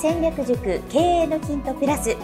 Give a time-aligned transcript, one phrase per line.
[0.00, 2.16] 戦略塾経営のヒントプラス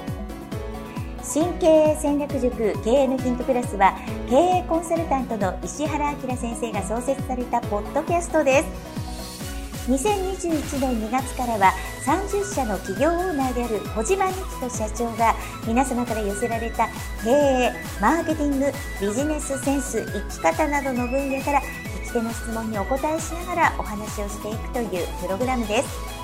[1.22, 3.94] 新経営戦略塾経営のヒントプラスは
[4.30, 11.74] 経営コンサルタントの石原明先生が創設されたポッドキャストです2021年2月からは
[12.06, 15.34] 30社の企業オーナーである小島美希と社長が
[15.66, 16.88] 皆様から寄せられた
[17.22, 26.15] 経営、マーケティング、ビジネスセンス、生き方などの分野から聞き手の質問にお答えしながらお話をしていくというプログラムです。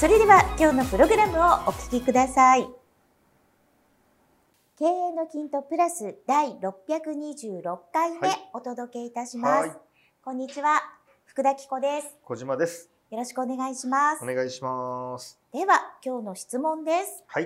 [0.00, 2.66] それでは今日のプログラムをお聞きください。
[4.76, 9.68] 経営のヒントプラス第626回目お届けいたします。
[9.68, 9.76] はい、
[10.24, 10.82] こんにちは、
[11.26, 12.16] 福田紀子です。
[12.24, 12.90] 小島です。
[13.10, 14.24] よろしくお願いします。
[14.24, 15.38] お願いします。
[15.52, 17.22] では、今日の質問です。
[17.28, 17.44] はい。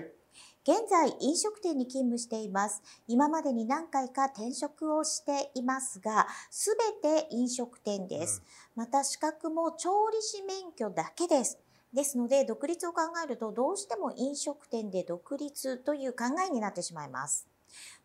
[0.62, 2.82] 現在、飲食店に勤務しています。
[3.06, 8.42] 今までに何回か転職をしていますが、すべて飲食店です。
[8.74, 11.58] うん、また、資格も調理師免許だけです。
[11.92, 17.48] ですので、独立を考えると、どうしても飲食店で独立という考えになってしまいます。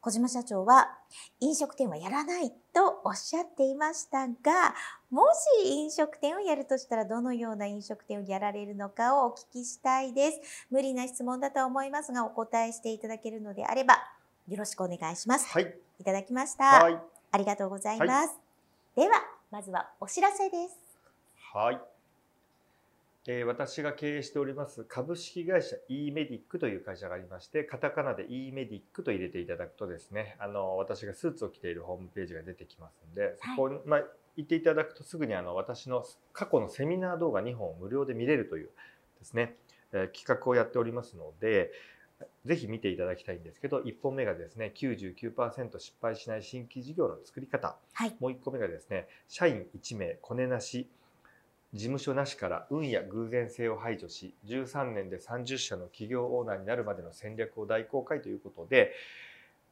[0.01, 0.97] 小島社長は、
[1.39, 4.75] 飲食店はやらないとおっしゃっていましたが、
[5.09, 5.25] も
[5.61, 10.39] し飲食店をやるとしたら、どのような飲食店をやられるのかをお聞きしたいです。
[10.69, 13.99] 無理な質問だとは思いますが、お答えしていただけるのであれば、
[14.47, 15.47] よろしくお願いします。
[15.47, 15.75] はい。
[15.99, 16.65] いただきました。
[16.83, 16.99] はい。
[17.31, 18.29] ありがとうございます。
[18.29, 18.33] は
[18.97, 20.77] い、では、まずはお知らせです。
[21.53, 21.92] はい。
[23.25, 34.01] えー、私が経営しております株式会社 e メディックという会社がありましてカタカナで e メディックと入れていただくとですねあの私がスーツを着ているホームページが出てきますので、そこに、まあ、
[34.35, 38.69] 行っていただくとすぐにあの私の過去のセミナー動画2本無料で見れるという
[39.19, 39.55] ですね、
[39.93, 41.71] えー、企画をやっておりますので
[42.45, 50.89] ぜひ見ていただきたいんですけど1本目がですね99%失敗しない新規事業の作り方、はい、もう1個目がですね社員1名コネなし
[51.73, 58.93] 事務所なしから運や偶然性を排除し13年で30社の企業オーナーになるまでの戦略を大公開ということで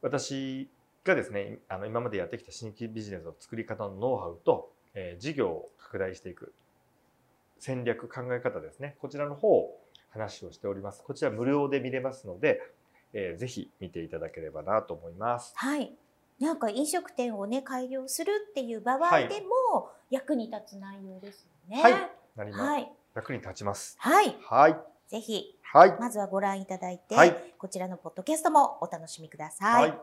[0.02, 0.70] 私
[1.04, 6.54] がですねあの今までやってきた新規ビジネスの作り方のノウハウと、えー、事業を拡大していく
[7.62, 8.96] 戦略考え方ですね。
[9.00, 9.80] こちらの方を
[10.10, 11.04] 話をしております。
[11.04, 12.60] こちら無料で見れますので、
[13.14, 15.54] えー、ぜひ見ていただければなと思います。
[15.56, 15.94] はい。
[16.42, 19.42] なんか飲食店をね開業するっていう場合で
[19.74, 21.82] も役に立つ内容ですね。
[21.82, 21.94] はい。
[22.36, 22.64] なります。
[22.64, 23.96] はい、役に立ちます。
[24.00, 24.36] はい。
[24.44, 24.76] はい。
[25.08, 29.90] ぜひ、はい、まずはご覧いただいて、はい、こちらのポッドキャストもお楽しみください。
[29.92, 30.00] はい、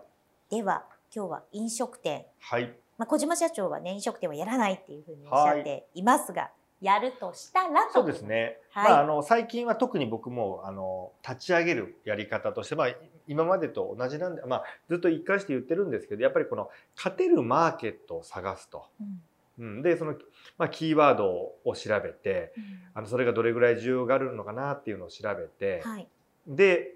[0.50, 0.84] では、
[1.14, 2.26] 今日は飲食店。
[2.40, 2.72] はい。
[2.98, 6.50] まあ、小島社長はね、飲食店はやらないっていうふうにおっしゃっていますが、
[6.80, 8.58] やるとしたらそうですね。
[8.70, 12.88] はい、まあ、あの、最近は特に僕も、あの、立ち上げるやり方として、まあ、
[13.28, 18.86] 今までと同じなんで、まあ、ずっと一貫して言ってるんですけど、やっぱりこの、勝てるマーケットを探すと。
[19.00, 19.22] うん。
[19.58, 20.14] うん、でその、
[20.56, 21.26] まあ、キーワード
[21.64, 26.08] を調べて、うん、あのそれがどれぐらい需要があるのかなっていうのを調べて、はい、
[26.46, 26.92] で、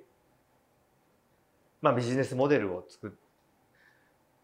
[1.80, 3.18] まあ、ビジネスモデルを作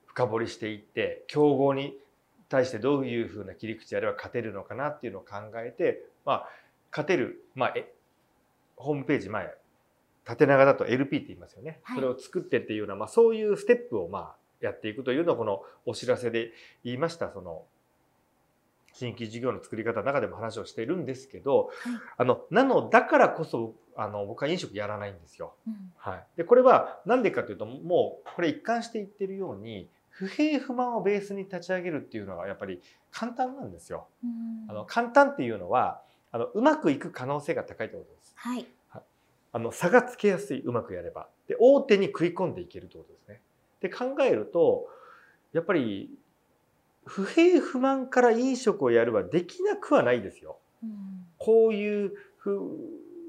[0.07, 1.97] 深掘りしていって競合に
[2.49, 6.49] 対してどういうふうな切り口やれば勝てるのかなっていうのを考えて、まあ、
[6.91, 7.93] 勝てる、まあ、え
[8.77, 9.55] ホームページ前
[10.29, 16.53] 縦長だと LP って言いますよね、はい、それを作ってっていうような、まあ、そういうステップをまあやっていくというのをこのお知らせで
[16.85, 17.31] 言いました。
[17.31, 17.65] その
[18.93, 25.55] 新規事業の作り方の中でも話をしているんですけど、はい、あのなのだからこそあの僕は飲食やらないんですよ。
[25.67, 34.09] うん、はい、でこれは何でかというともうこれ一貫して言ってるように不平不満をベースに立ち上げるっていうのはやっぱり簡単なんですよ。
[34.25, 36.03] うん、あの簡単っていうのは
[36.33, 38.35] あのうまくいく可能性が高いってことです。
[38.37, 38.67] はい、
[39.53, 43.41] あの差がつけやすいうまくやればで大手に食い込んでいけるってことですね。
[43.81, 44.89] で考えると
[45.53, 46.11] やっぱり
[47.07, 50.59] 不平不満から飲食をやるはできなくはないですよ。
[50.83, 52.13] うん、こういう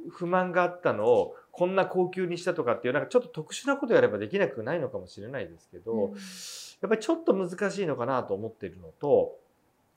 [0.10, 6.20] 不満があったのをこんな高級にしたとかっていうなんかちょっと特殊なことやればできなくないのかもしれないですけど、うん、やっ
[6.90, 9.38] ぱりちょっと難しいのかなと思っているのと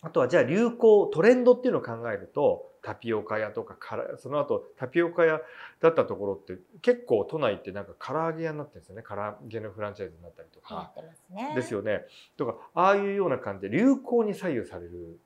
[0.03, 3.77] あとはじゃあ流行トレンドっていうのを考えるとタピオカ屋とか
[4.19, 5.41] その後タピオカ屋
[5.81, 9.05] だったところって結構都内ってなんか唐揚げ屋になってるんですよね。
[9.09, 10.93] 唐揚げのフランチャイズになったりとか、
[11.31, 12.03] ね、ですよね。
[12.37, 15.21] とかああいうような感じで流行に左右される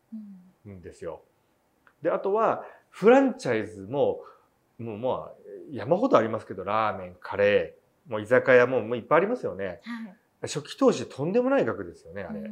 [0.68, 0.82] ん。
[0.82, 1.22] ですよ。
[2.02, 4.20] であとはフランチャイズも
[4.78, 5.32] もうまあ
[5.70, 9.64] 山ほどありますけどラーメンカレーもう居酒屋ももういっぱいありますよね。
[9.66, 9.78] はい、
[10.42, 12.50] 初期投資とんでもない額ですよねあれ。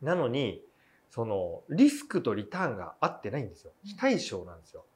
[0.00, 0.62] なのに
[1.12, 3.72] そのリスクとリターンが合ってないんですよ。
[3.84, 4.86] 非対称なんですよ。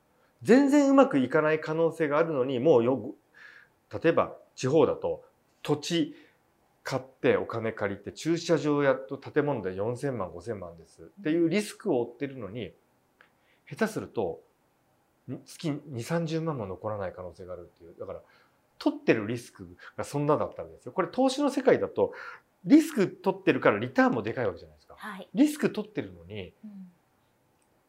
[0.41, 3.15] 全然うまくいかない可能性があるのにもうよ
[4.03, 5.25] 例えば地方だと
[5.63, 6.17] 土地
[6.85, 11.03] 買ってお金借りて駐車場やっと建物で4,000万5,000万です。
[11.03, 12.73] っていうリスクを負ってるのに
[13.69, 14.41] 下手すると
[15.45, 17.95] 月2 3 0万も残らない可能性があるっていう。
[18.01, 18.21] だから
[18.79, 19.69] 取ってるリスク
[19.99, 20.93] がそんなだったんですよ。
[20.93, 22.15] これ投資の世界だと
[22.67, 25.29] リスク取ってるからリターンもでかいわけじゃないですか、はい。
[25.35, 26.91] リスク取ってるのにうん。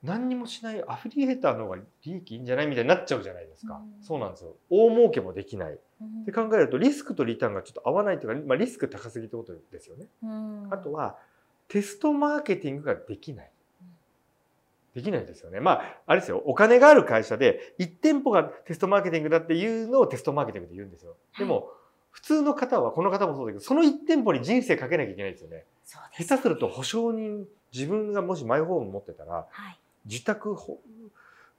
[0.04, 4.04] 何にもしないアフィリエーターの方が利益いいんじゃないみたいになっちゃうじゃないですか、うん。
[4.04, 4.56] そうなんですよ。
[4.70, 5.80] 大儲けもできない。
[6.02, 6.24] うん。
[6.24, 10.68] で考えるとリスクとリターンがちょっと合わないというか、まあ、リスク高すぎってことですよね、うん。
[10.72, 11.18] あとは
[11.68, 13.52] テストマーケティングができない。
[13.82, 13.88] うん。
[14.94, 15.60] できないですよね。
[15.60, 16.44] まああれですよ。
[16.46, 21.16] お金がある会社で1店舗がテストマーケティングだっていうのをテストマーケティングで言うんですよ。
[21.40, 21.72] でも
[22.18, 25.66] 普通の方はこの方もそうだけどその1店舗に人生かけなきゃいけないですよね。
[25.86, 26.28] そうです。
[26.28, 29.80] 下手すると保証人自分がもしマイホーム持ってたらはい。
[30.06, 30.80] 自宅ほ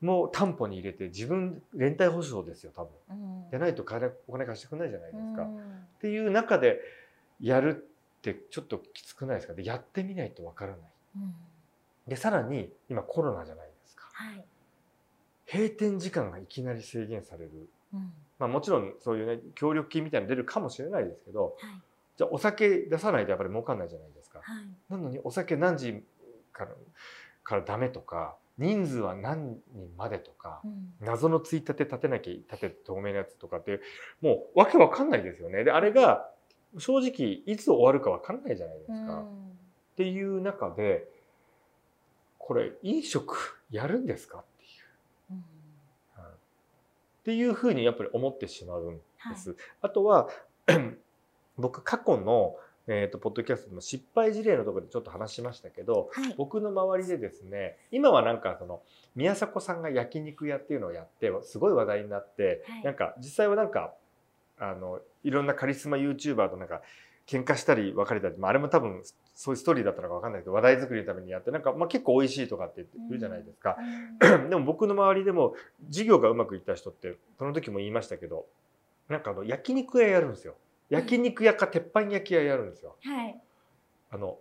[0.01, 2.91] も担保に入れて自分連帯保証ですよ多分。
[3.11, 3.51] うん。
[3.51, 5.61] じゃないと金お金貸してくれないじゃないですか、っうん。
[6.01, 6.81] ていう中で
[7.41, 7.77] やる
[8.19, 9.55] ってちょっときつくないですか？
[9.55, 10.81] でやってみないとわからない。
[11.17, 11.35] うん。
[12.09, 14.09] でさらに今コロナじゃないですか。
[14.13, 14.45] はい。
[15.51, 17.69] 閉店時間がいきなり制限されるうん
[18.39, 21.81] まあもちろんそういうね協力金みたいなの出るかもしれないですけどはい。
[22.17, 24.41] じゃあお酒出さないとやっぱり儲かんないじゃないですか。
[24.43, 24.67] はい。
[24.89, 26.03] なのにお酒何時
[26.53, 26.71] から
[27.45, 30.93] からダメとか人数は何人までとかうん。
[31.01, 33.81] 謎のついたて立てなきゃ立て透明なやつとかって
[34.21, 35.65] もうわけわかんないですよね。
[35.65, 36.29] であれが
[36.77, 39.23] 正直いつ終わるかわかんないじゃないですか、うん。
[39.23, 39.27] っ
[39.97, 41.09] ていう中で
[42.39, 44.45] これ飲食やるんですかっ
[47.29, 49.55] っていうふうにやっぱり思ってしまうんではいす。
[49.83, 50.29] あとは
[51.59, 56.35] 僕過去の、えー、とポッドキャストの失敗事例のところでちょっと話しましたけどはい。
[56.39, 58.81] 僕の周りでですね今はなんかその
[59.15, 63.93] 宮迫さんが焼肉屋っていうのをやってすごい話題になって、はいなんか実際はなんか
[64.59, 66.81] あのいろんなカリスマ YouTuber となんか
[67.29, 69.03] 喧嘩したり別れたり、まあ、あれも多分
[69.35, 73.77] そういうストーリーだったのか分かんないけど話題作りのためにやってなんか、まあ、結構美味しいとかって言ってるじゃないですか。
[74.21, 75.55] うん でも僕の周りでも
[75.89, 78.47] 事業がうまくいった人ってその時も言いましたけど
[79.09, 80.55] なんかあの焼肉屋やるんですよ
[80.89, 83.39] 焼肉屋か鉄板焼き屋やるんですよはい。
[84.11, 84.39] あの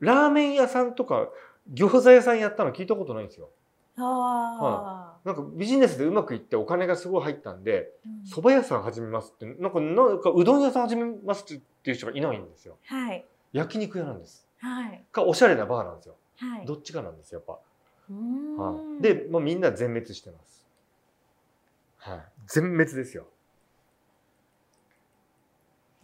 [0.00, 1.28] ラーメン屋さんとか
[1.72, 3.50] 餃子屋さんやったの聞いたことないんですよ
[3.98, 5.16] ああ。
[5.24, 13.24] なんかビジネスでうまくいってお金がすごい入ったんでうん蕎麦屋さん始めますってなんかなんかうどん屋さん始めますっていう人がいないんですよはい。
[13.52, 15.04] 焼肉屋なんですはい。
[15.10, 16.66] かおしゃれなバーなんですよはい。
[16.66, 17.60] どっちかなんですよやっぱ
[18.62, 20.64] はい、で、もうみんな全滅してます。
[21.96, 23.26] はい、全滅ですよ。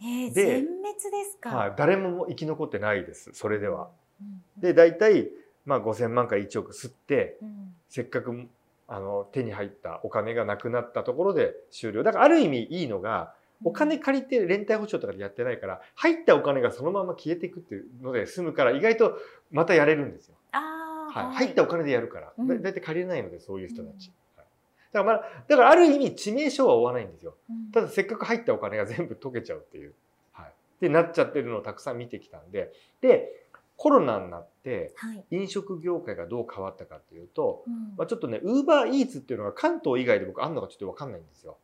[0.01, 1.55] えー、で全滅ですか？
[1.55, 3.31] はい、誰も生き残ってないです。
[3.33, 3.89] それでは。
[4.21, 4.43] うん。
[4.61, 5.29] で、大体
[5.65, 7.75] まあ5000万から1億吸って、うん。
[7.89, 8.47] せっかく
[8.87, 12.03] あの手に入ったお金がなくなったところで終了。
[12.03, 13.33] だからある意味いいのが、
[13.63, 19.17] お金借りて連帯保証とかでやってないから、入ったお金がそのまま消えていくっていうので済むから、意外と
[19.51, 20.35] またやれるんですよ。
[20.51, 22.47] はい、入ったお金でやるから、うん。
[22.47, 24.41] だだいたい借りれないのでそういう人たち、うん。
[24.41, 24.47] はい。
[24.91, 27.35] だからまあだからある意味致命傷は負わないんですよ。
[27.49, 27.71] うん。
[27.71, 29.93] ただせっかく入ったお金が全部溶けちゃうっていう、
[30.31, 32.73] はい、ってなっちゃってるのをたくさん見てきたんで。
[33.01, 33.42] で
[33.83, 35.25] コロナになってはい。
[35.31, 37.97] 飲食業界がどう変わったかっていうと、うん。
[37.97, 41.57] まあ、ちょっとねウーバーイーツっていうのが関東以外で僕あんのかちょっと分かんないんですよ。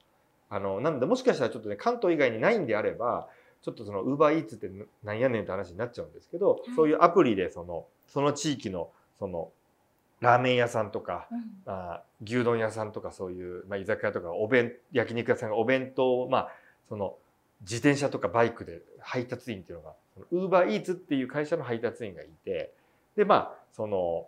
[0.49, 3.29] あのなのでもしかしたらちょっとね関東以外にないんであれば
[3.61, 4.69] ちょっとそのウーバーイーツって
[5.01, 6.75] なんやねんって話になっちゃうんですけど、い。
[6.75, 9.51] そういうアプリでそのその地域のその
[10.19, 11.39] ラーメン屋さんとか、うん。
[11.67, 16.49] あー牛丼屋さんとかそういう、まあ、居酒屋とかお弁焼肉屋さんがお弁当を、まあ、
[16.89, 17.15] その
[17.61, 19.93] 自転車とかバイクで配達員っていうのが
[20.31, 22.73] ウーバーイーツっていう会社の配達員がいて
[23.15, 24.27] でまあその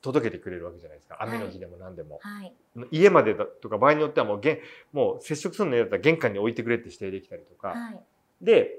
[0.00, 2.52] 届けてくれるわけじゃないですか雨の日でも何でも、はい。
[2.90, 4.58] 家までだとか場合によってはもうげん
[4.92, 8.00] もう接触するの嫌だったら玄関に置いてくれって指定できたりとか、はい。
[8.40, 8.78] で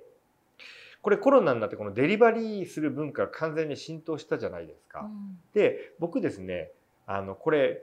[1.02, 5.02] これコロナになってこのデリバリーする文化が完全に浸透したじゃないですか。
[5.02, 6.72] うんで僕ですね
[7.06, 7.82] あのこれ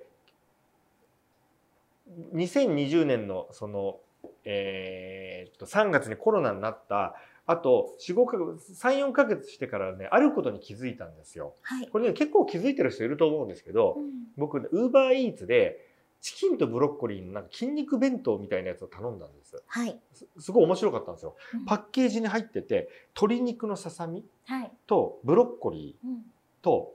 [2.35, 3.99] 2020年のその、
[4.45, 7.15] えーっと3月にコロナになった
[7.50, 11.54] あと45か月34ヶ月してからねあることに気づいたんですよ。
[11.62, 11.88] はい。
[11.88, 15.87] これね結構気づいてる人いると思うんですけどうん僕ウーバーイーツで
[16.21, 19.62] チキンとブロッコリーのなんか筋肉弁当みたいなやつを頼んだんです。
[19.66, 19.99] はい。
[20.12, 21.35] すすごい面白かったんですよ。
[21.54, 24.73] うんパッケージに入ってて鶏肉のささみはい。
[24.87, 26.23] とブロッコリーうん
[26.62, 26.95] と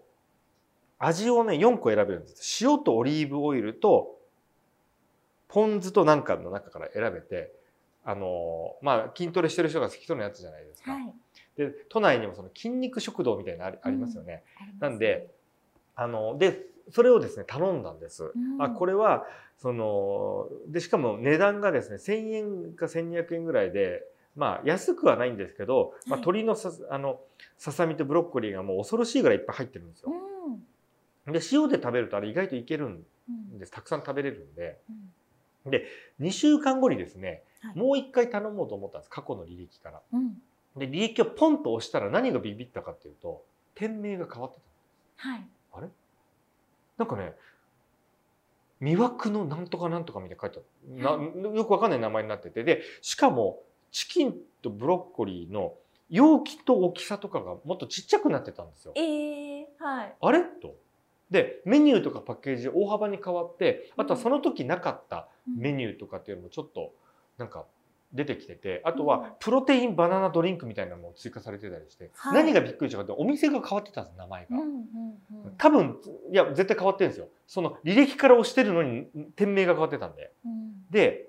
[0.99, 4.15] 味をね4個選べるんです塩とオリーブオイルと
[5.49, 7.51] ポン酢となんかの中から選べて
[8.05, 11.13] あのーまあ筋トレしてる人が好きそうなやつじゃないですか、はい。
[11.57, 14.81] で都内にもその筋肉食堂みたいなのありますよね、あります。
[14.81, 15.31] なんで、
[15.95, 18.61] あのでそれをですね頼んだんです、うん。
[18.61, 19.25] あこれは
[19.57, 24.03] そのでしかも値段がですね1000円か1200円ぐらいで
[24.35, 26.19] まあ安くはないんですけど、まあ、はい。
[26.21, 27.19] 鶏のさあの
[27.57, 30.11] ささみとブロッコリーがもう恐ろしいぐらいいっぱい入ってるんですよ、
[31.27, 31.33] うん。
[31.33, 33.57] で塩で食べるとあれ意外といけるんうん。
[33.57, 34.77] ですたくさん食べれるんで
[35.65, 40.01] うん2週間後にですね、はいもう一回頼もうと思ったんです過去の履歴から。
[40.13, 40.41] うん
[40.77, 43.43] で履歴をポンと押したら何がビビったかっていうと
[43.75, 44.59] 店名が変わって
[45.21, 45.89] たはい。
[46.97, 47.33] なんかね
[48.81, 50.59] 魅惑のなんとかなんとかみたいな書いて
[51.07, 55.73] あるなよくわかんない名前になっててでしかもチキンとブロッコリーの
[56.09, 58.93] 容器と大きさとかがもっとちっちゃくなってたんですよ。
[58.95, 60.15] ええはい。
[60.21, 60.41] あれ？
[60.61, 60.75] と。
[61.31, 65.27] でメニューとかパッケージ大幅に変わってあとはその時なかった
[65.57, 66.93] メニューとかっていうのもちょっと
[67.37, 67.65] なんか
[68.13, 69.07] 出てきててあとうん。
[69.07, 72.33] はプロテインバナナドリンクみたいなのも追加されてたりして、はい。
[72.33, 74.57] 何がびっくりしたかってお店が変わってたんです名前が。
[74.57, 74.67] うんうん
[75.45, 75.53] うん。
[75.57, 75.97] 多分
[76.31, 77.27] いや絶対変わってるんですよ。
[77.45, 80.31] その履歴から押してるのに店名が変わってたんで。
[80.45, 80.89] うん。
[80.89, 81.27] で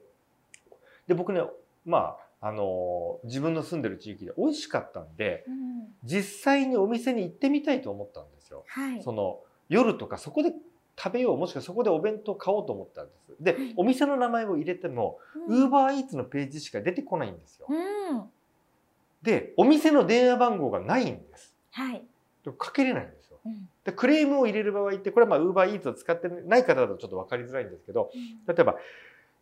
[1.09, 1.43] で僕ね
[1.85, 5.88] まああの自分の住んでる地域で美味しかったんでうん。
[6.05, 8.65] 実際にお店に行ってみたいと思ったんですよ。
[8.69, 9.03] はい。
[9.03, 10.52] その夜とかそこで
[10.99, 13.37] 食べようもしくはそこでお弁当買おうと思ったんです。
[13.40, 15.18] ではいお店の名前を入れても
[15.49, 15.64] うん。
[15.64, 17.66] ウーバーイーツのページしか出てこないんですよ。
[17.68, 17.75] う
[18.14, 18.23] ん。
[19.23, 21.54] でお店の電話番号がないんです。
[21.73, 22.02] はい。
[22.44, 23.38] でかけれないんですよ。
[23.44, 23.68] うん。
[23.85, 28.11] でクレームを入れる場合ってこれはまあウーバーイーツを使ってない方だとちょっと分かりづらいんですけど
[28.49, 28.76] 例えば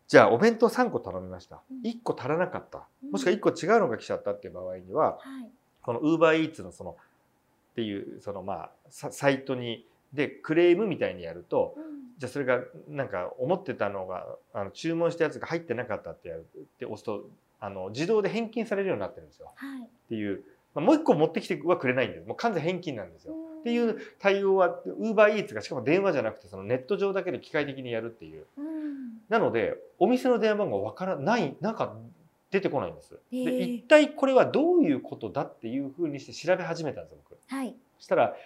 [0.09, 1.61] じゃあお弁当3個頼みました。
[1.71, 1.89] うん。
[1.89, 2.87] 1個足らなかった。
[3.05, 3.11] うん。
[3.13, 5.51] もしくは1個違うのが来ちゃったっていう場合にははい。
[5.83, 6.97] このウーバーイーツのその
[7.73, 17.25] っていうそのまあササイトにでクレームみたいにやるとうんじゃあそれがなんか思ってたのがあの注文したやつが入ってなかったってやるって押すと
[17.59, 19.83] あの自動で返金されるようになってるんですよはい。
[19.83, 20.45] っていう、
[20.75, 23.35] まあ、もう1個持ってきてはくれないんですもう完全返金なんですよ。
[23.35, 28.65] っっていう対応はウーバーイーツがしかも電話じゃなくてそのネット上だけで機械的にやるっていううん。
[29.31, 31.97] なのでお店の電話番号わからないなんか
[32.51, 33.15] 出てこないんです。
[33.33, 37.39] へーで一体これはどういうことだっていうふうにして調べ始めたんですよ僕。
[37.49, 37.75] はい。
[37.97, 38.37] そしたら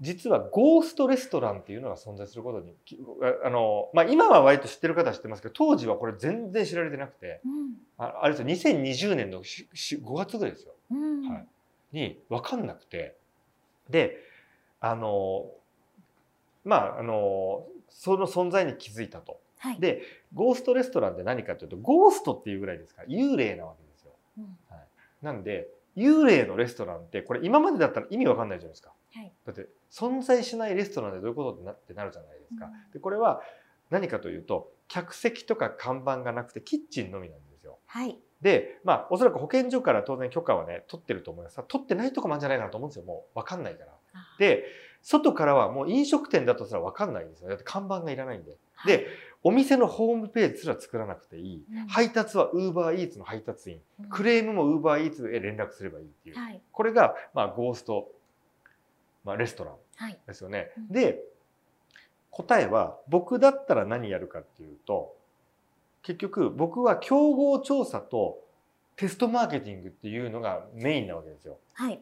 [0.00, 7.74] 実はゴーストレストランっていうのが存在することにきああの、まあ、今は割と知ってる方は知ってますけど当時はこれ全然知られてなくてうん。
[7.98, 10.74] ああれですよ2020年のしし5月ぐらいですよ。
[10.90, 11.28] うん。
[11.28, 11.46] はい
[11.92, 13.16] に分かんなくて
[13.88, 14.18] で
[14.80, 15.46] あの
[16.64, 19.40] まああのその存在に気づいたと。
[19.58, 19.80] はい。
[19.80, 20.02] で
[20.34, 24.12] ゴーストレストランって何かというとゴーストっていうぐらいですから幽霊なわけですよ。
[24.38, 24.58] うん
[25.22, 28.92] なんで幽霊のレストランってこれ今までだったら意味わかんないじゃないですか。
[29.16, 29.32] はい。
[29.46, 32.66] だって存在しないレストランでどういうことってなってなるじゃないですか。
[32.66, 33.40] うんでこれは
[33.88, 37.78] 何かというと客席とか看板がなくてキッチンのみなんですよ。
[37.86, 38.18] はい。
[38.42, 43.92] でまあおそらく保健所から当然許可はね取ってると思います取ってないとこもあるんじゃないかなと思うんですよもう分かんないから。
[44.12, 44.64] あで
[45.02, 48.50] 外からはもう飲食店だとすら分かんないんですよだって看板がいらないんで。
[48.74, 49.06] はいで
[49.42, 56.60] お店のホームページすら作らなくていい、うん配達はウーバーイーツの配達員うんクレームもウーバーイーツへ連絡すればいいっていう、はい。
[56.72, 58.08] これが、まあ、ゴースト、
[59.26, 60.18] まあ、レストランはい。
[60.26, 60.70] ですよね。
[60.78, 61.22] うんで
[62.30, 65.14] 答えは僕だったら何やるかっていうと
[66.02, 68.38] 結局僕は競合調査と
[68.96, 71.56] テストマーケティングっていうのがメインなわけですよ。
[71.72, 71.98] はい。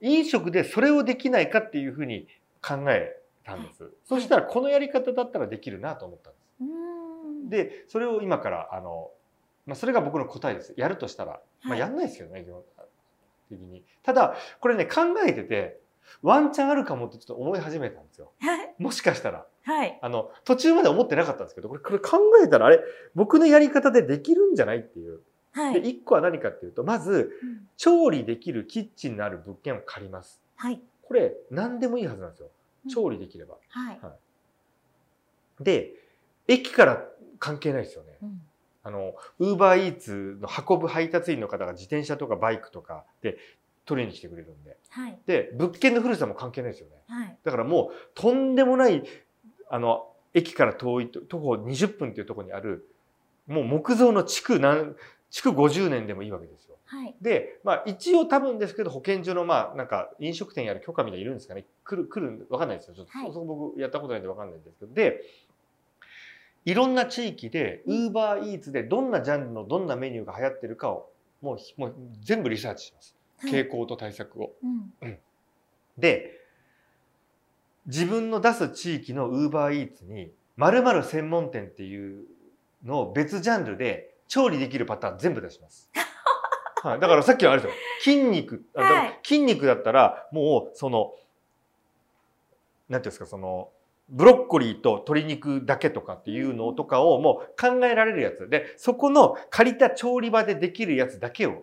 [0.00, 2.26] 飲食でそれをできないかっていうふうに
[2.60, 3.88] 考えたんです。
[4.04, 6.44] そしたらこのやり方だったらできるなと思ったんです。
[6.60, 7.48] うん。
[7.48, 9.10] でそれを今からあの、
[9.64, 12.62] まあ、それが僕の答えですやるとしたら、まあ、はいやんないですけどね基本
[13.48, 15.78] 的にただこれね考えてて
[16.22, 18.32] ワンチャンあるかもってちょっと思い始めたんですよ。
[18.40, 18.74] はい。
[18.78, 19.46] もしかしたら。
[19.62, 19.98] はい。
[20.00, 22.80] あの途中まで思ってなかったんですけどこれこれ考えたらあれ
[23.14, 25.20] 僕のやり方でできるんじゃないっていう。
[25.54, 25.82] ではい。
[25.82, 27.68] 1個は何かっていうとまずうん。
[27.76, 30.40] 調理できるキッチンのある物件を借ります。
[30.56, 30.80] はい。
[31.02, 32.48] これ何でもいいはずなんですよ。
[32.86, 32.90] うん。
[32.90, 34.00] 調理できれば、はい。
[35.60, 35.92] で
[36.46, 37.04] 駅から
[37.38, 38.18] 関係ないですよね。
[38.22, 38.42] うん。
[38.88, 43.36] あのウーバーイーツの運ぶ配達員の方が自転車とかバイクとかで
[43.88, 45.18] 取りに来てくれるんではい。
[45.26, 47.38] で物件の古さも関係ないですよねはい。
[47.42, 49.02] だからもうとんでもない
[49.70, 52.86] あの駅から遠いと徒歩20分っていうところにある
[53.46, 54.94] もう木造の築何
[55.30, 56.76] 築50年でもいいわけですよ。
[56.84, 57.14] はい。
[57.20, 65.22] で、まあ一応多分ですけど保健所のまあなんか飲食店やる許可みたいないるんですかね来る来るわかんないですよちょっと、はいそこ僕やったことないんでわかんないんですけどで
[66.64, 74.52] いろんな地域でウーバーイーツでどんなジャンルのどんなメニューが流行ってるかをもうひもう全部リサーチしますはい傾向と対策を。
[75.02, 75.18] うん。
[75.96, 76.38] で
[77.86, 82.26] 自分の出す地域のウーバーイーツに〇〇専門店っていう
[82.84, 85.90] のを別ジャンルで調理できるパターン全部出します。
[86.82, 91.12] はい、だからさっきのあれですよ筋肉はい筋肉だったらもうその
[92.88, 93.70] なんていうんですかその
[94.08, 101.62] ブロッコリーと鶏肉だけとかっていうのとかをもう考えられるやつでそこの借りた調理場でできるやつだけを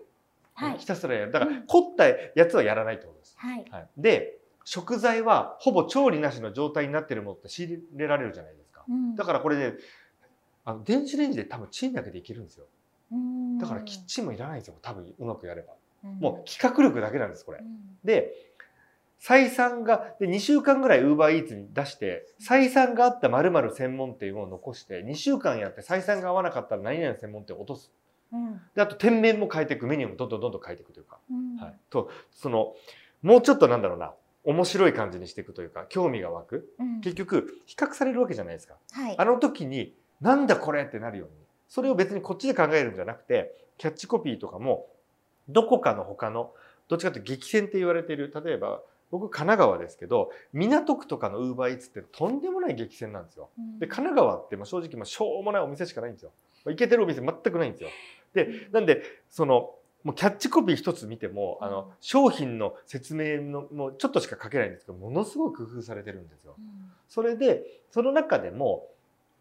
[0.56, 0.86] はいひ。
[0.86, 3.36] たすらやるだからうん凝ったやつはやらないってことです。
[3.38, 3.66] はい。
[3.70, 8.84] はい、で食材はほぼ調理なしの状態になってるものって仕入れられるじゃないですか。
[8.90, 9.74] うんだからこれね、
[10.64, 12.66] あの電子レンジで多分チンだけでいけるんですよ。
[13.12, 14.76] うんだからキッチンもいらないんですよ。
[14.82, 15.74] 多分うまくやれば。
[16.04, 17.64] うんもう企画力だけなんです、これう。
[17.64, 18.32] んで、
[19.20, 27.92] 採算が、で、2週間ぐらい Uber Eats に出して、採算があった〇〇専門店を残して、2週間やって採算が合わなかったら何々専門店を落とす。
[28.32, 31.20] うんで、あと店名も変えていく、メニューもどんどんどんどん変えていくというか。
[31.30, 31.76] うんはい。
[31.90, 32.76] と、その、
[33.22, 34.14] もうちょっとなんだろうな、
[34.44, 36.74] 面白い感じにしていくというか、興味が湧く。
[36.80, 38.76] うん結局、比較されるわけじゃないですか。
[38.92, 41.36] はいあの時に、なんだこれってなるように。
[41.68, 44.88] それを別にこっちで考えるんじゃなくて、キャッチコピーとかも、
[45.50, 46.54] どこかの他の、
[46.88, 53.50] どっちかというと激戦って言われている、例えば、僕神奈川ですけど、港区とかのウーバーイーツってとんでもない激戦なんですよ。
[53.58, 56.32] うんで、神奈川って正直もうしょうもないお店しかないんですよ。
[56.66, 57.90] 行けてるお店全くないんですよ。
[58.36, 59.74] で、なんで、その、
[60.04, 66.54] もうキャッチコピー一つ見ても、あの、商品の説明の、もうちょっとしか書けないんですけど、ものすごい工夫されてるんですよ。
[66.60, 66.92] うん。
[67.10, 68.88] それで、その中でも、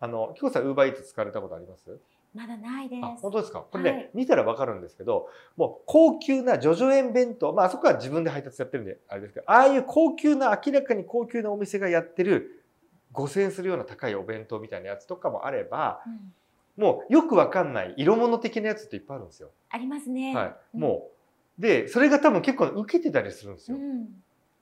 [0.00, 1.98] あの、京子さん、ウーバーイーツ使われたことあります？
[2.34, 3.04] まだないです。
[3.04, 3.60] あ、本当ですか？
[3.60, 12.64] これね、はい見たらわかるんですけど、もう高級なジョジョ園弁当、まああそこは自分で配達やってるんで、あれですけど、ああいう高級な、明らかに高級なお店がやってる、
[13.12, 16.34] 5000円するような高いお弁当みたいなやつとかもあれば、うん
[16.76, 19.50] もうよくわかんない色物的なやつっていっぱいあるんですよ。
[19.70, 20.34] ありますね。
[20.34, 20.56] はい。
[20.74, 21.10] うんも
[21.58, 23.76] う、で、それが多分結構受けてたりするんですよ。
[23.76, 24.08] うん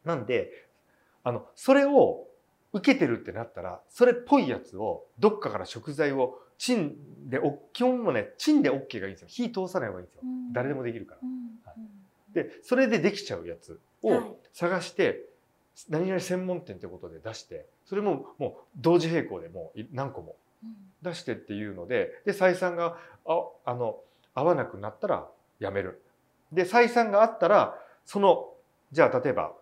[0.05, 0.51] なんで、
[1.23, 2.27] あの、それを
[2.73, 9.29] 受けてるってなったら、それっぽいやつを、どっかから食材をチンで、お基本もね、チンで OK がいいんですよ。
[9.29, 10.23] 火通さない方がいいんですよ。
[10.25, 11.21] うん誰でもできるから。
[11.23, 11.31] うん
[11.65, 11.77] はい
[12.35, 15.25] で、それでできちゃうやつをはい探して、
[15.89, 20.37] 何々専門店ってことで出して、それももう同時並行でもうい何個もうん
[21.03, 23.97] 出してっていうので、で、採算がああの
[24.35, 25.27] 合わなくなったら
[25.59, 26.03] やめる。
[26.53, 28.49] で、採算があったら、その、
[28.93, 29.55] じゃあ例えば、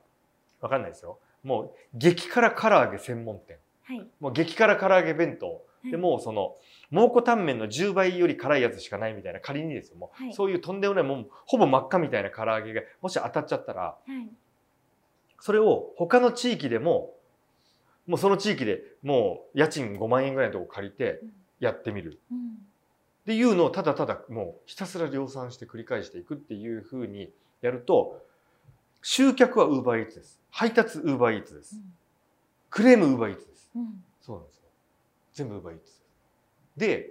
[0.61, 1.19] わかんないですよ。
[1.43, 3.57] もう激辛唐揚げ専門店。
[3.85, 4.07] はい。
[4.21, 5.63] もう激辛唐揚げ弁当。
[5.83, 6.57] でもうその、
[6.91, 9.97] 蒙古タンメンの10倍より辛いやつしかないみたいな、仮にですよ。
[9.97, 14.29] もうはいそういうとんでもない、もうほぼ真っ赤みたいな唐揚げが、もし当たっちゃったら、はい。
[15.41, 17.15] それを他の地域でも、
[18.07, 21.21] もうその地域でもう家賃5万円ぐらいのとこ借りて
[21.61, 22.19] やってみる。
[22.31, 22.39] うん
[23.21, 28.19] っていうのをただただもうひたすら量産して繰り返していくっていうふうにやると、
[29.03, 30.41] 集客は Uber Eats です。
[30.51, 31.77] 配達 Uber Eats です。
[32.71, 33.71] クレーム Uber Eats です。
[33.77, 34.63] うんそうなんですよ。
[35.35, 36.03] 全部 Uber Eats です。
[36.77, 37.11] で、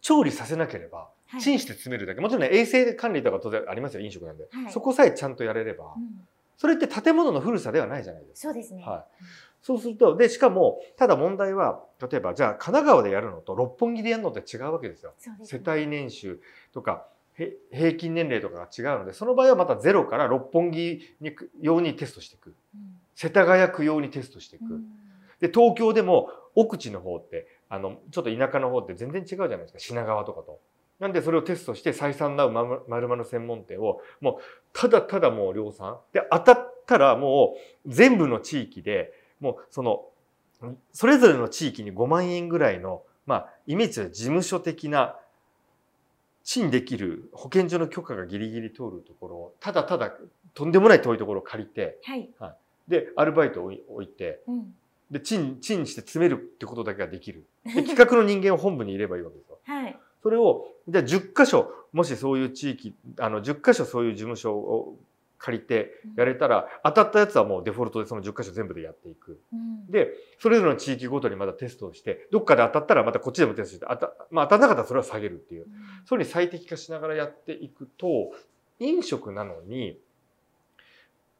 [0.00, 2.20] 調理させなければ、はいチンして詰めるだけ。
[2.20, 4.48] もちろんね、衛生管理とか当然ありますよ、飲食なんで。
[4.50, 8.48] はいそこさえちゃんとやれれば、うんそれって建物の古さではないじゃないですか。
[8.48, 8.84] そうですね。
[8.84, 9.24] はい
[9.62, 15.12] そうすると、で、しかも、ただ問題は、例えば、じゃあ、神奈川でやるのと六本木でやるのって違うわけですよ。
[15.18, 16.40] すね世帯年収
[16.72, 17.06] とか、
[17.38, 22.54] へ平均年齢とかが違うので、その場合はまたゼロから六本木に用にテストしていく。
[22.74, 24.64] うん世田谷区用にテストしていく。
[24.64, 24.84] うん
[25.40, 29.78] で、東京でも奥地の方って、あの、ちょっと田舎の方って全然違うじゃないですか。
[29.78, 30.60] 品川とかと。
[30.98, 34.42] なんでそれをテストして採算なうまるまる専門店を、もう、
[34.74, 35.98] ただただもう量産。
[36.12, 37.54] で、当たったらも
[37.86, 40.04] う全部の地域で、もうその、
[40.92, 45.16] それぞれの地域に5万円ぐらいの、まあ、イメージで事務所的な、
[46.42, 50.12] 賃できる保健所の許可がギリギリ通るところを、ただただ
[50.54, 52.30] とんでもない遠いところを借りて、はい。
[52.88, 54.74] で、アルバイトを置い置いて、うん
[55.10, 57.44] で、チン、チンして詰めるってことだけができる。
[57.64, 59.58] で、企画の人間を本部にいればいいわけですよ。
[59.64, 59.98] はい。
[60.22, 64.96] それを、じゃあ10箇所、もしそういう地域、あの、10箇所そういう事務所を
[65.40, 69.40] 借りてやれたら、当たったやつはもうデフォルトでその10箇所全部でやっていく。
[69.52, 75.66] うんで、それぞれの地域ごとにまたテストをして、どっかで当たったらまたこっちでもテストして、当た、まあ当たんなかったらそれは下げるっていう。
[76.04, 78.32] それに最適化しながらやっていくと、
[78.78, 79.98] 飲食なのに、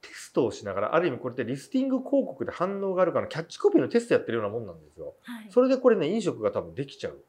[0.01, 5.15] テストをしながら、ある意味これってリスティング広告で反応があるから、キャッチコピーのテストやってるようなもんなんですよ。
[5.23, 5.47] はい。
[5.51, 7.23] それでこれね、飲食が多分できちゃう。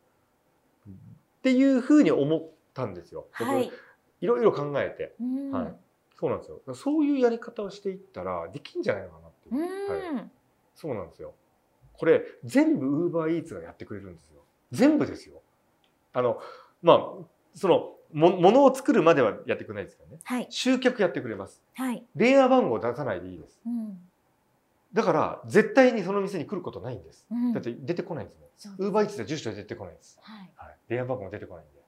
[0.89, 3.27] っていうふうに思ったんですよ。
[3.39, 3.71] 僕はい。
[4.21, 5.15] いろいろ考えて。
[5.19, 5.75] うんはい。
[6.21, 6.62] そうなんですよ。
[6.75, 10.13] そういうやり方をしていったら、できんじゃないのかなっていうう。
[10.13, 10.15] ん。
[10.15, 10.31] はい
[10.75, 11.34] そうなんですよ。
[11.93, 14.41] これ、全部 Uber Eats がやってくれるんですよ。
[14.71, 15.41] 全部ですよ。
[16.13, 16.39] あの、
[16.81, 16.97] まあ、
[17.53, 20.19] その、も、ものを作るまではやってくれないですけどね。
[20.23, 20.47] はい。
[20.49, 21.62] 集客やってくれます。
[21.75, 22.03] はい。
[22.15, 23.60] 電話番号出さないでいいです。
[23.65, 23.99] うん。
[24.93, 27.27] だから、絶対にその店に来ることないんです。
[27.29, 28.49] うんだって出てこないんですもん。
[28.57, 30.17] そうです Uber Eats で住所出てこないんです。
[30.21, 30.51] はい。
[30.55, 30.77] はい。
[30.88, 31.81] 電話番号も出てこないんで。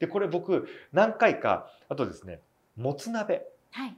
[0.00, 2.40] で、これ僕、何回か、あとですね、
[2.76, 3.46] もつ鍋。
[3.70, 3.96] はい。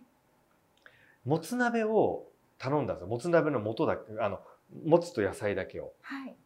[1.24, 2.26] もつ鍋を
[2.58, 3.08] 頼んだんですよ。
[3.08, 4.40] もつ鍋の素だけ、あの、
[4.84, 5.92] もつと野菜だけを。
[6.02, 6.36] はい。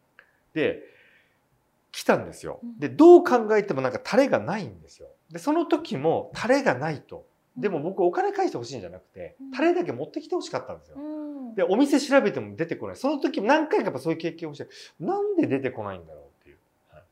[0.53, 0.81] で、
[1.91, 2.79] 来たんですようん。
[2.79, 5.09] で、どう考えてもなんかタレがないんですよ。
[5.29, 7.25] で、その時もタレがないと
[7.57, 14.67] でも僕お金返してほしいんじゃなくてうんタレだけ持ってきてほしかったんですようんでお店調べても出てこないその時も何回かやっぱそういう経験をして
[14.99, 16.57] なんで出てこないんだろうっていう、
[16.91, 17.03] はい、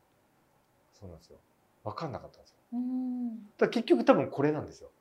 [0.98, 1.36] そうなんですよ
[1.84, 4.99] 分かんなかったんですようんだ結局多分これなんですようん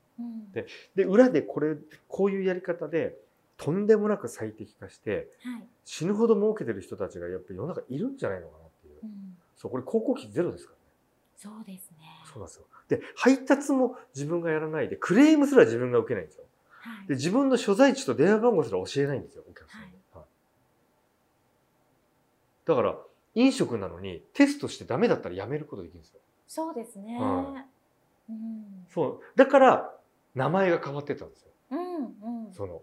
[0.53, 1.75] でで裏でこれ
[2.07, 3.15] こういうやり方で
[3.57, 5.63] とんでもなく最適化してはい。
[5.85, 8.93] 死ぬほど儲けてる人たちがやっぱり世の中いるんじゃないのかなっていう。
[9.03, 9.37] うん。
[9.55, 10.81] そうこれ広告費ゼロですからね。
[11.35, 11.97] そうですね。
[12.25, 12.65] そうなんですよ。
[12.89, 16.43] で配達も自分がやらないでクレームすら自分が受けないんですよ。
[16.79, 17.07] はい。
[17.07, 20.25] で自分の所在地と電話番号すら教えないんですよお客さんに、はい。
[22.65, 22.95] だから
[23.35, 26.19] 飲食なのにテストしてダメだったらやめることできるんですよ。
[26.47, 27.17] そうですね。
[27.19, 27.65] は
[28.29, 28.87] うん。
[28.93, 29.37] そう。
[29.37, 29.93] だから
[30.35, 31.51] 名前が変わってたんですよ。
[31.71, 31.79] うん
[32.47, 32.53] うん。
[32.53, 32.81] その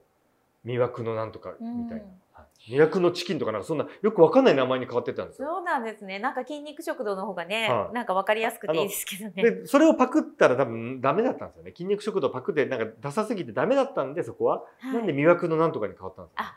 [0.65, 2.11] 魅惑のなんとかみたいな、うん。
[2.33, 2.73] はい。
[2.73, 5.49] 魅惑のチキンとかなんかそんなよくわかんない名前に変わってたんですよ。
[5.49, 6.19] そうなんですね。
[6.19, 7.95] なんか筋肉食堂の方がね、はい。
[7.95, 9.43] なんかわかりやすくていいですけどね。
[9.43, 11.71] でそれをパクったら多分ダメだったんですよね。
[11.71, 14.95] 筋肉食堂パクってなんかダサすぎてダメだったんでそこは、はい。
[14.95, 16.57] なんで魅惑のなんとかに変わったんですよ、あ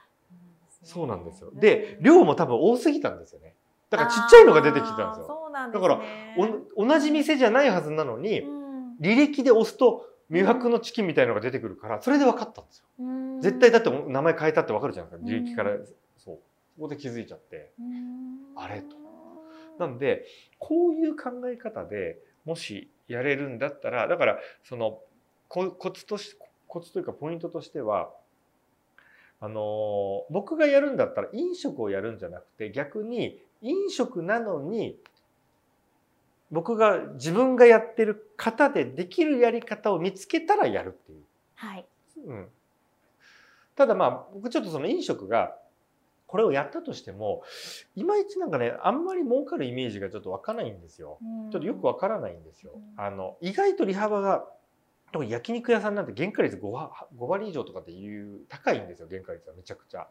[0.83, 1.49] そうなんですよ。
[1.49, 3.55] うんで量も多分多すぎたんですよね。
[3.89, 5.25] だからちっちゃいのが出てきてたんですよ。
[5.27, 6.65] そうなんですだからね。
[6.75, 8.95] お同じ店じゃないはずなのに、うん。
[8.99, 12.85] 履歴で押すと魅惑のチキンみたいのが出てくるからそれで分かったんですよ。
[12.99, 13.41] うん。
[13.41, 15.43] 絶対だって名前変えたって分かるじゃないですかうん。
[15.43, 15.71] 履歴から
[16.17, 16.39] そう。
[16.75, 17.71] そこで気づいちゃって。
[17.79, 18.39] うん。
[18.55, 18.95] あれと。
[19.79, 20.25] なんで
[20.59, 24.99] こういう考え方でもしやれるんだったらだからその
[25.47, 26.37] ココツとし
[26.67, 28.11] コツというかポイントとしては
[29.39, 34.97] あのー僕がやるんだったら飲食をやるんじゃなくて逆に飲食なのに
[36.51, 41.23] 僕が自分がやってる方でできるやり方を見つけたらやるっていう。
[41.55, 41.85] はい。
[42.25, 42.47] うん、
[43.75, 45.55] ただまあ僕ちょっとその飲食が
[46.27, 47.43] これをやったとしても
[47.95, 51.17] いまいちなんかねあんまり儲かるイメージがちょっと湧かないんですよ。
[51.51, 52.73] ちょっとよくわからないんですよ。
[52.75, 54.45] うんあの意外と利幅が
[55.11, 60.01] 特に焼肉屋さんなんて原価率 5, 割5割以上とかっていう高いんですよ原価率はめちゃくちゃ。
[60.01, 60.05] っ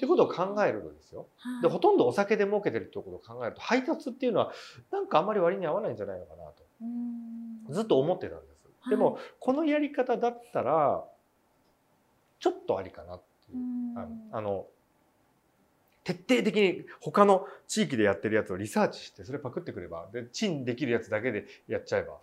[0.00, 1.26] てことを考えるとですよ。
[1.38, 1.62] はい。
[1.62, 4.52] でほとんどお酒で儲けてるってことを考えると配達っていうのは
[4.90, 6.64] なんかあんまり割に合わないんじゃないのかなと。
[6.82, 7.72] うん。
[7.72, 8.90] ずっと思ってたんです。
[8.90, 11.04] でもこのやり方だったら
[12.38, 13.58] ちょっとありかなっていう。
[13.58, 13.60] う。
[13.60, 14.28] ん。
[14.32, 14.66] あの
[16.04, 22.14] 徹底的に他の地域でやってるやつをリサーチしてそれパクってくればでチンできるやつだけでやっちゃえば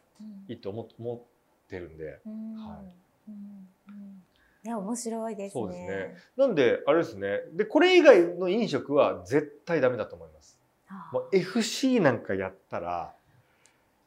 [0.48, 1.37] いいと思思って
[1.76, 2.20] るんで。
[2.26, 2.54] うん。
[2.56, 3.30] はい。
[3.30, 4.24] うんうん。
[4.64, 5.62] ね面白いですね。
[5.62, 6.16] そうですね。
[6.38, 7.42] なんであれですね。
[7.54, 10.58] でこれ以外の飲食は絶対ダメだと思います。
[10.90, 13.14] あもう FC なんかやったら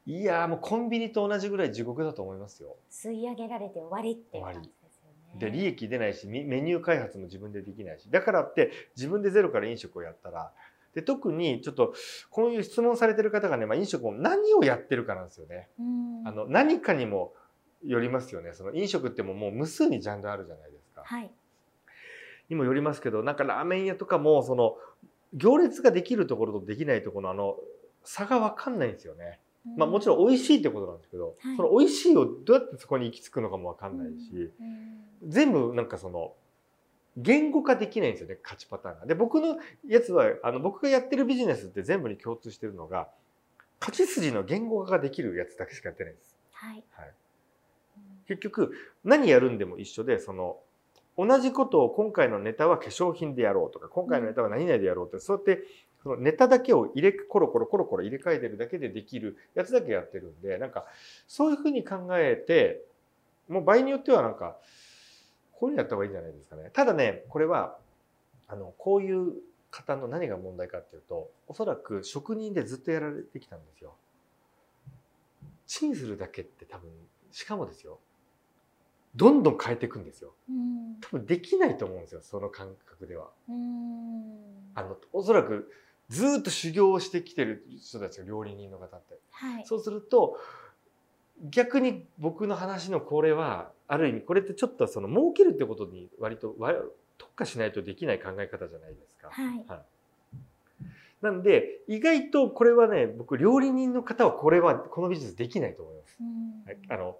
[0.06, 2.76] いやーもうコンビニと同じぐらい地獄だと思いますよ。
[2.90, 5.38] 吸い上げられて終わりっていう感じですよね。
[5.38, 8.10] で利益出ないしメメニュー開発も自分でできないし。
[8.10, 10.52] だからって自分でゼロから飲食をやったら
[10.94, 11.94] で特にちょっと
[12.30, 15.68] こういう質問されてる方がね、まあ、飲食も何をやってるかなんですよね。
[15.78, 16.26] うん。
[16.26, 17.32] あの何かにも
[17.84, 21.02] よりますよねその飲食ってももう無数にジャンルあるじゃないですか。
[21.04, 21.30] はい。
[22.48, 24.76] にもよりますけどなんかラーメン屋とかもその
[25.34, 27.56] 行列ができるところとできないところのあの
[28.04, 29.38] 差が分かんないんですよね。
[29.76, 34.50] まあ、もちろん美味しいってことなんですけど、はいその美味しいをどうやってそこに行き着くのかも分かんないし。
[34.60, 36.32] うん全部なんかその
[37.16, 39.06] 言語化できないんですよね勝ちパターンが。
[39.06, 43.08] で僕のやつはあの僕がやってるビジネスって全部に共通してるのが
[43.80, 46.36] 勝ち筋の言語化ができるやつだけしかやってないんです。
[46.52, 46.84] はい。
[46.90, 47.12] はい、
[48.30, 50.58] 結局何やるんでも一緒でその
[51.18, 55.64] 同じことを今回のネタは化粧品でやろうとか今回のネタは何々でやろうって、そうやって
[56.00, 60.84] そのネタだけを入れコロコロコロコロ入れ替えてるだけでできるやつだけやってるんでなんか
[61.26, 62.84] そういうふうに考えて
[63.48, 64.56] もう場合によってはなんか
[65.52, 66.70] こういうのやった方がいいんじゃないですかね。
[66.72, 67.76] ただねこれは
[68.46, 69.32] あのこういう
[69.72, 73.94] 方の何が問題かっていうとおそらく職人でずっとやられてきたんですよ。
[75.66, 76.88] チンするだけって多分
[77.30, 77.98] しかもですよ
[79.16, 80.34] どんどん変えていくんですよ。
[80.48, 83.30] うん多分できないと思うんですよその感覚では。
[83.48, 84.34] うん
[84.74, 85.70] あのおそらく
[86.08, 89.18] ずーっと修行をしてきてる人たちが料理人の方って。
[89.30, 89.64] はい。
[89.64, 90.38] そうすると
[91.50, 96.74] 逆に僕の話のこれはある意味これってちょっとその儲けるってことに割とわ
[97.16, 99.30] 特化しないとできない考え方じゃないですか。
[99.30, 99.64] はい。
[101.22, 106.16] なんで意外とこれはね僕料理人の方はこれはこのビジネスできないと思います。
[106.88, 107.16] あの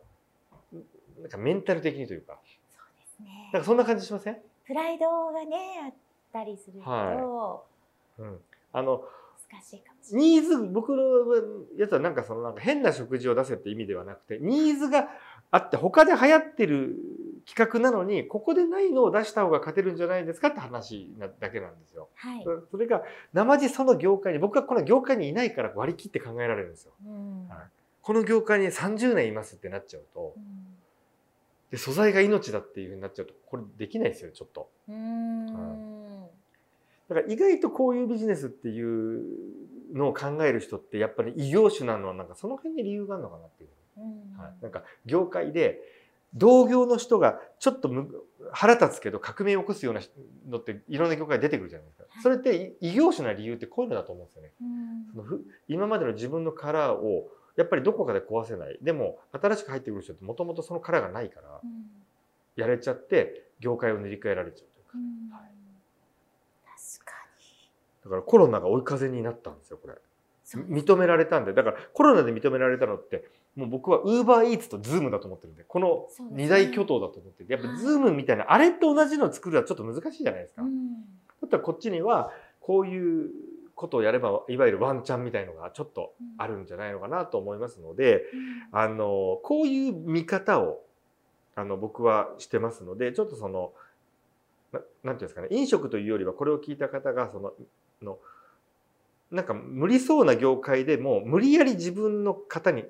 [1.21, 2.39] なんかメンタル的にというか。
[2.71, 3.51] そうですね。
[3.53, 5.93] なんかそんな感じしません、プライドがねあっ
[6.33, 7.63] たりするとは
[8.19, 8.39] うん、
[8.73, 9.03] あの
[9.51, 10.31] 難しいかもしれない。
[10.31, 11.03] ニーズ僕の
[11.77, 15.09] やつはなんかそのなんか変な食事を出せって意味ではなくてニーズが
[15.51, 16.97] あって他で流行ってる
[17.47, 22.09] 企画なのにここでないのを出した方が勝てるんじゃないですかって話なだけなんですよ。
[22.15, 22.45] はい。
[22.71, 23.03] それが
[23.33, 26.93] 生地その業界に僕はこの業界にいないから割り切って考えられるんですよ。
[27.05, 27.49] うん。
[27.49, 27.59] はい。
[28.03, 30.70] この業界に30年いますってなっちゃうとうん
[31.71, 34.71] で素材が命だっていうふうになっちゃうとこれできないですよちょっと。
[34.89, 36.27] うーん
[37.09, 39.25] だから意外とこういうビジネスっていう
[39.93, 43.71] のを考える人ってやっぱり異業種なのはなんかその辺に理由があるのかなっていう。
[43.99, 45.81] うんはい、なんか業界で
[46.35, 48.09] 同業の人がちょっとむ
[48.53, 50.01] 腹立つけど革命を起こすような
[50.49, 52.05] のっていろんな業界出てくるじゃないですか。
[52.23, 54.53] それって異業種な理由ってこういうのだと思うんですよね。
[54.61, 58.79] うんそのふ今までの自分のカラーをやっぱりどこかで壊せない。
[58.83, 61.71] でも新しく入ってくる人ってもともとそのカラーがないからうん。
[62.57, 64.93] やれちゃって業界を塗り替えられちゃうというか。
[64.95, 65.31] うん。
[65.33, 65.51] はい。
[66.65, 67.13] 確か
[68.05, 69.95] だからコロナが追い風になったんですよこれ。
[70.69, 71.53] に認められたんで。
[71.53, 77.79] だからコロナで認められたのってもう僕はウーバーイーツとズームだと思ってるんでこの二大巨頭だと思っててやっぱはい。
[77.79, 80.63] ズームみたいなあれと同じのを作るのはちょっと難しいじゃないですか。
[80.63, 81.47] だうん。
[81.47, 83.31] ったらこっちにはこういう
[83.81, 88.25] ことをやればいわゆるワンチャンみたいのがちょっとあるんじゃないのかなと思いますので
[88.73, 90.83] あのこういう見方を
[91.57, 93.73] あの僕はしてますのでちょっとその
[94.73, 97.55] ななんていうんですかね飲食というよりはこれを聞いた方がその
[98.03, 98.19] の
[99.31, 102.85] なんか無理そうな業界でも無理やり自分の方に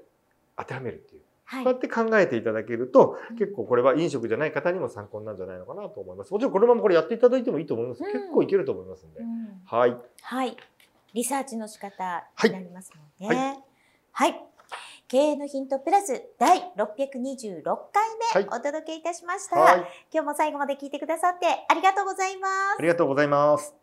[0.57, 1.65] 当てはめるっていう、はい。
[1.65, 3.37] こうやって考えていただけるとうん。
[3.37, 6.33] 結構これは飲食じゃない方にも参考になるんじゃないのかなと思います。
[6.33, 8.13] もちろんこのままこれやっていただいてもいいと思います、うん。
[8.13, 9.61] 結構いけると思いますんで、うん。
[9.65, 9.97] はい。
[10.23, 10.57] はい。
[11.15, 12.03] リサーチの仕方
[12.35, 13.59] はいになりますもんね。
[14.13, 14.41] はい。
[15.09, 19.59] 経営のヒントプラス第626回目お届けいたしました。
[19.59, 19.81] はい
[20.13, 22.83] 今日も最後まで聞いてくださってありがとうございますあ。
[22.83, 23.75] りがとうございます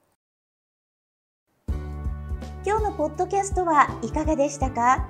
[2.66, 5.10] 今日のポッドキャストはいかがでしたか？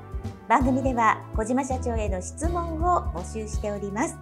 [0.49, 4.17] 番組では小島社長への質問を募集しております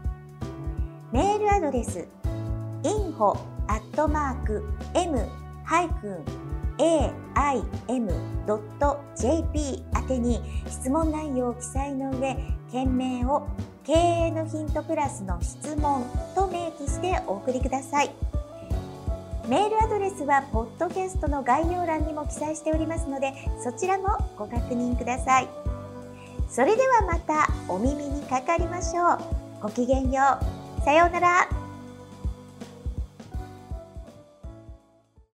[1.14, 2.08] メールアドレス
[2.84, 3.38] info
[6.78, 8.06] aim.jp
[9.96, 12.38] 宛てに質問内容を記載の上
[12.72, 13.48] 件名を
[13.84, 16.04] 経営のヒントプラスの質問
[16.36, 18.10] と明記してお送りください。
[19.48, 23.32] メールアドレスはポッドキャストの概要欄にも記載しておりますので
[23.64, 25.48] そちらもご確認ください。
[26.50, 29.20] それではまたお耳にかかりましょう。
[29.62, 30.40] ごきげんよ
[30.80, 30.84] う。
[30.84, 31.65] さようなら。